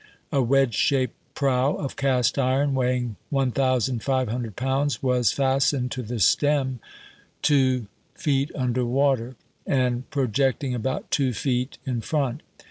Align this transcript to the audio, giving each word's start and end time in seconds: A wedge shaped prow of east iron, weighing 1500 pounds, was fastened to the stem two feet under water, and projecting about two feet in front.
A 0.31 0.41
wedge 0.41 0.73
shaped 0.73 1.13
prow 1.35 1.75
of 1.75 1.93
east 2.03 2.39
iron, 2.39 2.73
weighing 2.73 3.17
1500 3.29 4.55
pounds, 4.55 5.03
was 5.03 5.31
fastened 5.31 5.91
to 5.91 6.01
the 6.01 6.19
stem 6.19 6.79
two 7.43 7.85
feet 8.15 8.49
under 8.55 8.83
water, 8.83 9.35
and 9.67 10.09
projecting 10.09 10.73
about 10.73 11.11
two 11.11 11.33
feet 11.33 11.77
in 11.85 12.01
front. 12.01 12.41